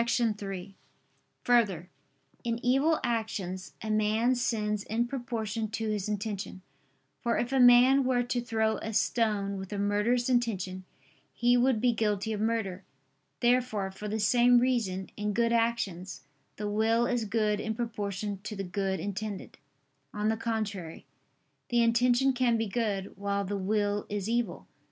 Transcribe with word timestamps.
3: 0.01 0.75
Further, 1.43 1.91
in 2.43 2.57
evil 2.65 2.99
actions, 3.03 3.73
a 3.83 3.91
man 3.91 4.33
sins 4.33 4.81
in 4.85 5.05
proportion 5.05 5.69
to 5.69 5.89
his 5.89 6.09
intention: 6.09 6.63
for 7.19 7.37
if 7.37 7.51
a 7.51 7.59
man 7.59 8.03
were 8.03 8.23
to 8.23 8.41
throw 8.41 8.77
a 8.77 8.93
stone 8.93 9.57
with 9.59 9.71
a 9.71 9.77
murderous 9.77 10.27
intention, 10.27 10.85
he 11.35 11.55
would 11.55 11.79
be 11.79 11.91
guilty 11.93 12.33
of 12.33 12.41
murder. 12.41 12.83
Therefore, 13.41 13.91
for 13.91 14.07
the 14.07 14.19
same 14.19 14.57
reason, 14.57 15.11
in 15.17 15.33
good 15.33 15.53
actions, 15.53 16.23
the 16.55 16.67
will 16.67 17.05
is 17.05 17.25
good 17.25 17.59
in 17.59 17.75
proportion 17.75 18.39
to 18.41 18.55
the 18.55 18.63
good 18.63 18.99
intended. 18.99 19.59
On 20.15 20.29
the 20.29 20.35
contrary, 20.35 21.05
The 21.69 21.83
intention 21.83 22.33
can 22.33 22.57
be 22.57 22.65
good, 22.65 23.15
while 23.19 23.45
the 23.45 23.55
will 23.55 24.07
is 24.09 24.27
evil. 24.27 24.65